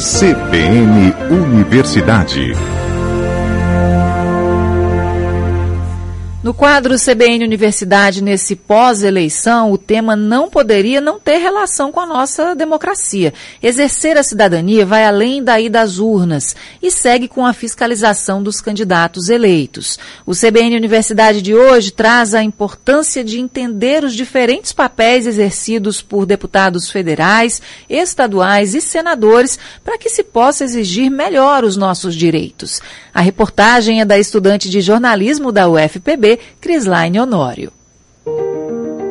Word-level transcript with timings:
CBN 0.00 1.12
Universidade. 1.28 2.54
No 6.42 6.54
quadro 6.54 6.96
CBN 6.96 7.44
Universidade, 7.44 8.24
nesse 8.24 8.56
pós-eleição, 8.56 9.70
o 9.70 9.76
tema 9.76 10.16
não 10.16 10.48
poderia 10.48 10.98
não 10.98 11.20
ter 11.20 11.36
relação 11.36 11.92
com 11.92 12.00
a 12.00 12.06
nossa 12.06 12.54
democracia. 12.54 13.34
Exercer 13.62 14.16
a 14.16 14.22
cidadania 14.22 14.86
vai 14.86 15.04
além 15.04 15.44
daí 15.44 15.68
das 15.68 15.98
urnas 15.98 16.56
e 16.82 16.90
segue 16.90 17.28
com 17.28 17.44
a 17.44 17.52
fiscalização 17.52 18.42
dos 18.42 18.58
candidatos 18.58 19.28
eleitos. 19.28 19.98
O 20.24 20.32
CBN 20.32 20.76
Universidade 20.76 21.42
de 21.42 21.54
hoje 21.54 21.90
traz 21.90 22.34
a 22.34 22.42
importância 22.42 23.22
de 23.22 23.38
entender 23.38 24.02
os 24.02 24.14
diferentes 24.14 24.72
papéis 24.72 25.26
exercidos 25.26 26.00
por 26.00 26.24
deputados 26.24 26.90
federais, 26.90 27.60
estaduais 27.86 28.74
e 28.74 28.80
senadores 28.80 29.58
para 29.84 29.98
que 29.98 30.08
se 30.08 30.22
possa 30.22 30.64
exigir 30.64 31.10
melhor 31.10 31.64
os 31.64 31.76
nossos 31.76 32.14
direitos. 32.14 32.80
A 33.12 33.20
reportagem 33.20 34.00
é 34.00 34.04
da 34.04 34.18
estudante 34.18 34.68
de 34.68 34.80
jornalismo 34.80 35.50
da 35.50 35.68
UFPB, 35.68 36.38
Crislaine 36.60 37.18
Honório. 37.18 37.72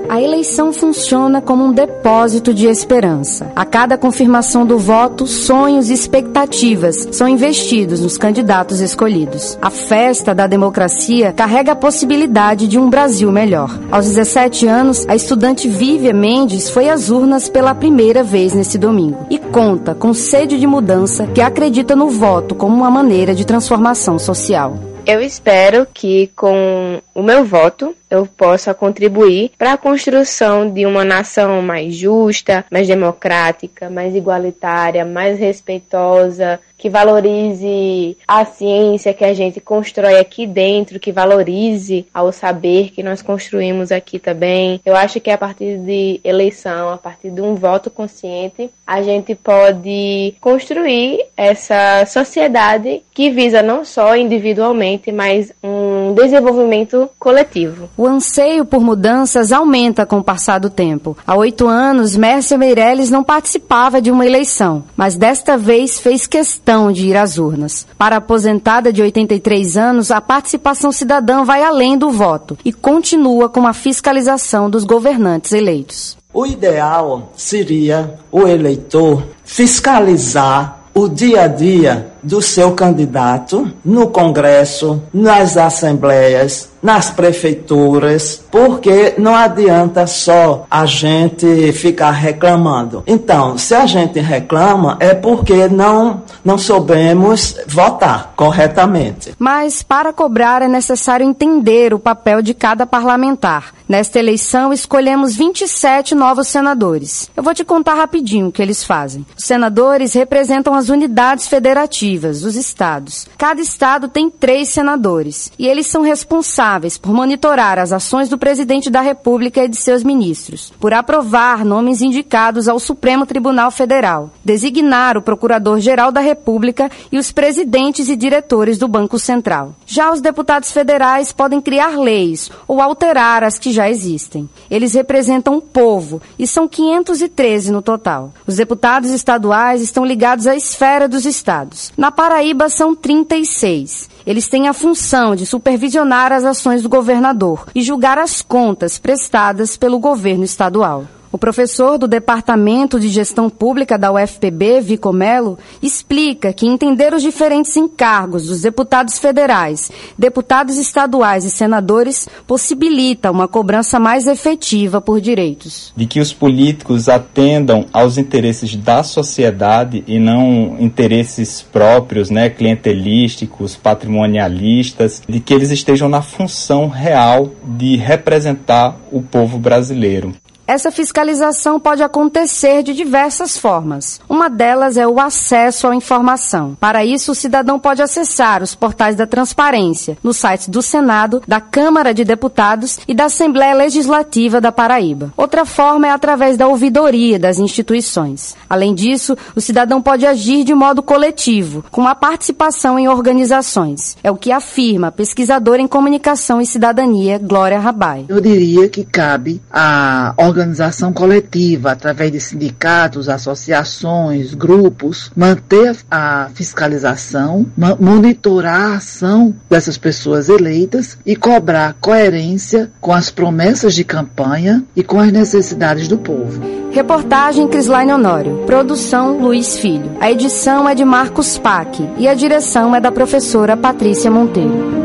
A 0.09 0.19
eleição 0.19 0.73
funciona 0.73 1.39
como 1.39 1.63
um 1.63 1.71
depósito 1.71 2.51
de 2.51 2.65
esperança. 2.65 3.51
A 3.55 3.63
cada 3.63 3.95
confirmação 3.95 4.65
do 4.65 4.75
voto, 4.75 5.27
sonhos 5.27 5.91
e 5.91 5.93
expectativas 5.93 7.07
são 7.11 7.27
investidos 7.27 8.01
nos 8.01 8.17
candidatos 8.17 8.79
escolhidos. 8.79 9.55
A 9.61 9.69
festa 9.69 10.33
da 10.33 10.47
democracia 10.47 11.31
carrega 11.31 11.73
a 11.73 11.75
possibilidade 11.75 12.67
de 12.67 12.79
um 12.79 12.89
Brasil 12.89 13.31
melhor. 13.31 13.79
Aos 13.91 14.07
17 14.07 14.65
anos, 14.65 15.07
a 15.07 15.15
estudante 15.15 15.69
Vívia 15.69 16.11
Mendes 16.11 16.71
foi 16.71 16.89
às 16.89 17.11
urnas 17.11 17.47
pela 17.47 17.75
primeira 17.75 18.23
vez 18.23 18.55
nesse 18.55 18.79
domingo 18.79 19.27
e 19.29 19.37
conta 19.37 19.93
com 19.93 20.11
sede 20.11 20.59
de 20.59 20.65
mudança 20.65 21.27
que 21.27 21.39
acredita 21.39 21.95
no 21.95 22.09
voto 22.09 22.55
como 22.55 22.75
uma 22.75 22.89
maneira 22.89 23.35
de 23.35 23.45
transformação 23.45 24.17
social. 24.17 24.75
Eu 25.05 25.21
espero 25.21 25.87
que 25.91 26.29
com 26.35 26.99
o 27.19 27.23
meu 27.23 27.43
voto 27.43 27.93
eu 28.09 28.25
possa 28.25 28.73
contribuir 28.73 29.51
para 29.57 29.73
a 29.73 29.77
construção 29.77 30.69
de 30.69 30.85
uma 30.85 31.03
nação 31.03 31.61
mais 31.61 31.93
justa, 31.93 32.65
mais 32.71 32.87
democrática, 32.87 33.89
mais 33.89 34.15
igualitária, 34.15 35.05
mais 35.05 35.37
respeitosa, 35.37 36.59
que 36.77 36.89
valorize 36.89 38.17
a 38.25 38.45
ciência 38.45 39.13
que 39.13 39.25
a 39.25 39.33
gente 39.33 39.59
constrói 39.59 40.17
aqui 40.17 40.47
dentro, 40.47 40.99
que 40.99 41.11
valorize 41.11 42.07
ao 42.13 42.31
saber 42.31 42.89
que 42.91 43.03
nós 43.03 43.21
construímos 43.21 43.91
aqui 43.91 44.17
também. 44.17 44.79
Eu 44.85 44.95
acho 44.95 45.19
que 45.19 45.29
a 45.29 45.37
partir 45.37 45.77
de 45.77 46.21
eleição, 46.23 46.89
a 46.89 46.97
partir 46.97 47.29
de 47.29 47.41
um 47.41 47.53
voto 47.53 47.91
consciente, 47.91 48.71
a 48.87 49.03
gente 49.03 49.35
pode 49.35 50.33
construir 50.39 51.25
essa 51.35 52.05
sociedade 52.05 53.03
que 53.13 53.29
visa 53.29 53.61
não 53.61 53.83
só 53.83 54.15
individualmente, 54.15 55.11
mas 55.11 55.51
um 55.61 55.78
desenvolvimento 56.13 57.09
coletivo. 57.17 57.89
O 57.97 58.05
anseio 58.05 58.65
por 58.65 58.81
mudanças 58.81 59.51
aumenta 59.51 60.05
com 60.05 60.19
o 60.19 60.23
passar 60.23 60.59
do 60.59 60.69
tempo. 60.69 61.17
Há 61.25 61.35
oito 61.35 61.67
anos, 61.67 62.15
Mércia 62.15 62.57
Meirelles 62.57 63.09
não 63.09 63.23
participava 63.23 64.01
de 64.01 64.11
uma 64.11 64.25
eleição, 64.25 64.83
mas 64.95 65.15
desta 65.15 65.57
vez 65.57 65.99
fez 65.99 66.27
questão 66.27 66.91
de 66.91 67.07
ir 67.07 67.17
às 67.17 67.37
urnas. 67.37 67.85
Para 67.97 68.15
a 68.15 68.19
aposentada 68.19 68.93
de 68.93 69.01
83 69.01 69.77
anos, 69.77 70.11
a 70.11 70.21
participação 70.21 70.91
cidadã 70.91 71.43
vai 71.43 71.63
além 71.63 71.97
do 71.97 72.11
voto 72.11 72.57
e 72.63 72.71
continua 72.71 73.49
com 73.49 73.65
a 73.65 73.73
fiscalização 73.73 74.69
dos 74.69 74.83
governantes 74.83 75.51
eleitos. 75.51 76.17
O 76.31 76.45
ideal 76.45 77.31
seria 77.35 78.19
o 78.31 78.47
eleitor 78.47 79.23
fiscalizar 79.43 80.79
o 80.93 81.07
dia 81.07 81.43
a 81.43 81.47
dia 81.47 82.13
do 82.21 82.41
seu 82.41 82.71
candidato 82.71 83.71
no 83.83 84.07
Congresso, 84.07 85.01
nas 85.13 85.57
assembleias, 85.57 86.69
nas 86.81 87.09
prefeituras, 87.09 88.41
porque 88.49 89.15
não 89.17 89.35
adianta 89.35 90.07
só 90.07 90.65
a 90.69 90.85
gente 90.85 91.71
ficar 91.73 92.11
reclamando. 92.11 93.03
Então, 93.05 93.57
se 93.57 93.75
a 93.75 93.85
gente 93.85 94.19
reclama 94.19 94.97
é 94.99 95.13
porque 95.13 95.67
não 95.67 96.23
não 96.43 96.57
soubemos 96.57 97.55
votar 97.67 98.33
corretamente. 98.35 99.33
Mas 99.37 99.83
para 99.83 100.13
cobrar 100.13 100.61
é 100.61 100.67
necessário 100.67 101.25
entender 101.25 101.93
o 101.93 101.99
papel 101.99 102.41
de 102.41 102.53
cada 102.53 102.85
parlamentar. 102.85 103.73
Nesta 103.87 104.19
eleição 104.19 104.71
escolhemos 104.71 105.35
27 105.35 106.15
novos 106.15 106.47
senadores. 106.47 107.29
Eu 107.35 107.43
vou 107.43 107.53
te 107.53 107.63
contar 107.63 107.95
rapidinho 107.95 108.47
o 108.47 108.51
que 108.51 108.61
eles 108.61 108.83
fazem. 108.83 109.25
Os 109.37 109.45
senadores 109.45 110.13
representam 110.13 110.73
as 110.73 110.89
unidades 110.89 111.47
federativas, 111.47 111.99
os 112.17 112.55
estados. 112.55 113.27
Cada 113.37 113.61
estado 113.61 114.07
tem 114.07 114.29
três 114.29 114.69
senadores 114.69 115.51
e 115.59 115.67
eles 115.67 115.87
são 115.87 116.01
responsáveis 116.01 116.97
por 116.97 117.13
monitorar 117.13 117.77
as 117.77 117.91
ações 117.91 118.29
do 118.29 118.37
presidente 118.37 118.89
da 118.89 119.01
República 119.01 119.63
e 119.63 119.67
de 119.67 119.77
seus 119.77 120.03
ministros, 120.03 120.73
por 120.79 120.93
aprovar 120.93 121.63
nomes 121.63 122.01
indicados 122.01 122.67
ao 122.67 122.79
Supremo 122.79 123.25
Tribunal 123.25 123.71
Federal, 123.71 124.31
designar 124.43 125.17
o 125.17 125.21
Procurador-Geral 125.21 126.11
da 126.11 126.21
República 126.21 126.89
e 127.11 127.17
os 127.17 127.31
presidentes 127.31 128.09
e 128.09 128.15
diretores 128.15 128.77
do 128.77 128.87
Banco 128.87 129.19
Central. 129.19 129.75
Já 129.85 130.11
os 130.11 130.21
deputados 130.21 130.71
federais 130.71 131.31
podem 131.31 131.61
criar 131.61 131.97
leis 131.99 132.49
ou 132.67 132.81
alterar 132.81 133.43
as 133.43 133.59
que 133.59 133.71
já 133.71 133.89
existem. 133.89 134.49
Eles 134.69 134.93
representam 134.93 135.57
o 135.57 135.61
povo 135.61 136.21
e 136.37 136.47
são 136.47 136.67
513 136.67 137.71
no 137.71 137.81
total. 137.81 138.33
Os 138.47 138.55
deputados 138.55 139.11
estaduais 139.11 139.81
estão 139.81 140.05
ligados 140.05 140.47
à 140.47 140.55
esfera 140.55 141.07
dos 141.07 141.25
estados. 141.25 141.91
Na 141.99 142.11
Paraíba 142.11 142.69
são 142.69 142.95
36. 142.95 144.09
Eles 144.25 144.47
têm 144.47 144.69
a 144.69 144.73
função 144.73 145.35
de 145.35 145.45
supervisionar 145.45 146.31
as 146.31 146.45
ações 146.45 146.81
do 146.81 146.87
governador 146.87 147.65
e 147.75 147.81
julgar 147.81 148.17
as 148.17 148.41
contas 148.41 148.97
prestadas 148.97 149.75
pelo 149.75 149.99
governo 149.99 150.45
estadual. 150.45 151.05
O 151.31 151.37
professor 151.37 151.99
do 151.99 152.07
Departamento 152.07 152.99
de 152.99 153.07
Gestão 153.07 153.51
Pública 153.51 153.99
da 153.99 154.11
UFPB, 154.11 154.81
Vico 154.81 155.13
Melo, 155.13 155.59
explica 155.79 156.51
que 156.51 156.65
entender 156.65 157.13
os 157.13 157.21
diferentes 157.21 157.77
encargos 157.77 158.47
dos 158.47 158.61
deputados 158.61 159.19
federais, 159.19 159.91
deputados 160.17 160.77
estaduais 160.77 161.45
e 161.45 161.51
senadores 161.51 162.27
possibilita 162.47 163.29
uma 163.29 163.47
cobrança 163.47 163.99
mais 163.99 164.25
efetiva 164.25 164.99
por 164.99 165.21
direitos. 165.21 165.93
De 165.95 166.07
que 166.07 166.19
os 166.19 166.33
políticos 166.33 167.07
atendam 167.07 167.85
aos 167.93 168.17
interesses 168.17 168.75
da 168.75 169.03
sociedade 169.03 170.03
e 170.07 170.17
não 170.17 170.77
interesses 170.79 171.61
próprios, 171.61 172.31
né, 172.31 172.49
clientelísticos, 172.49 173.75
patrimonialistas, 173.75 175.21
de 175.29 175.39
que 175.39 175.53
eles 175.53 175.69
estejam 175.69 176.09
na 176.09 176.23
função 176.23 176.87
real 176.87 177.51
de 177.63 177.97
representar 177.97 178.97
o 179.11 179.21
povo 179.21 179.59
brasileiro. 179.59 180.33
Essa 180.69 180.91
fiscalização 180.91 181.79
pode 181.79 182.03
acontecer 182.03 182.83
de 182.83 182.93
diversas 182.93 183.57
formas. 183.57 184.21
Uma 184.29 184.47
delas 184.47 184.97
é 184.97 185.07
o 185.07 185.19
acesso 185.19 185.87
à 185.87 185.95
informação. 185.95 186.77
Para 186.79 187.03
isso, 187.03 187.31
o 187.31 187.35
cidadão 187.35 187.79
pode 187.79 188.03
acessar 188.03 188.61
os 188.61 188.75
portais 188.75 189.15
da 189.15 189.25
transparência 189.25 190.15
no 190.23 190.31
site 190.31 190.69
do 190.69 190.83
Senado, 190.83 191.41
da 191.47 191.59
Câmara 191.59 192.13
de 192.13 192.23
Deputados 192.23 192.99
e 193.07 193.15
da 193.15 193.25
Assembleia 193.25 193.73
Legislativa 193.73 194.61
da 194.61 194.71
Paraíba. 194.71 195.33
Outra 195.35 195.65
forma 195.65 196.05
é 196.05 196.11
através 196.11 196.55
da 196.55 196.67
ouvidoria 196.67 197.39
das 197.39 197.57
instituições. 197.57 198.55
Além 198.69 198.93
disso, 198.93 199.35
o 199.55 199.61
cidadão 199.61 200.03
pode 200.03 200.23
agir 200.23 200.63
de 200.63 200.75
modo 200.75 201.01
coletivo, 201.01 201.83
com 201.89 202.07
a 202.07 202.13
participação 202.13 202.99
em 202.99 203.07
organizações. 203.07 204.15
É 204.23 204.29
o 204.29 204.37
que 204.37 204.51
afirma 204.51 205.07
a 205.07 205.11
pesquisadora 205.11 205.81
em 205.81 205.87
comunicação 205.87 206.61
e 206.61 206.65
cidadania, 206.67 207.39
Glória 207.39 207.79
Rabai. 207.79 208.25
Eu 208.29 208.39
diria 208.39 208.87
que 208.87 209.03
cabe 209.03 209.59
a 209.71 210.35
organização 210.37 210.58
organização 210.59 211.13
coletiva, 211.13 211.91
através 211.91 212.31
de 212.31 212.39
sindicatos, 212.39 213.29
associações, 213.29 214.53
grupos, 214.53 215.31
manter 215.35 215.95
a 216.09 216.49
fiscalização, 216.53 217.65
monitorar 217.99 218.91
a 218.91 218.95
ação 218.95 219.55
dessas 219.69 219.97
pessoas 219.97 220.49
eleitas 220.49 221.17
e 221.25 221.35
cobrar 221.35 221.95
coerência 221.99 222.91
com 222.99 223.13
as 223.13 223.31
promessas 223.31 223.93
de 223.93 224.03
campanha 224.03 224.83
e 224.95 225.03
com 225.03 225.19
as 225.19 225.31
necessidades 225.31 226.07
do 226.07 226.17
povo. 226.17 226.61
Reportagem 226.91 227.67
Crislaine 227.67 228.11
Honório. 228.11 228.63
Produção 228.65 229.39
Luiz 229.39 229.77
Filho. 229.77 230.11
A 230.19 230.31
edição 230.31 230.89
é 230.89 230.95
de 230.95 231.05
Marcos 231.05 231.57
Pack 231.57 232.07
e 232.17 232.27
a 232.27 232.33
direção 232.33 232.95
é 232.95 232.99
da 232.99 233.11
professora 233.11 233.77
Patrícia 233.77 234.31
Monteiro. 234.31 234.98